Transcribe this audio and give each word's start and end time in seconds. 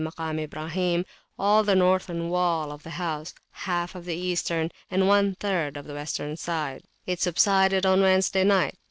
325] 0.01 0.35
Makam 0.35 0.43
Ibrahim, 0.43 1.05
all 1.37 1.63
the 1.63 1.75
northern 1.75 2.29
wall 2.31 2.71
of 2.71 2.81
the 2.81 2.89
house, 2.89 3.35
half 3.51 3.93
of 3.93 4.03
the 4.03 4.15
eastern, 4.15 4.71
and 4.89 5.07
one 5.07 5.35
third 5.35 5.77
of 5.77 5.85
the 5.85 5.93
western 5.93 6.35
side. 6.35 6.81
It 7.05 7.21
subsided 7.21 7.85
on 7.85 8.01
Wednesday 8.01 8.43
night. 8.43 8.79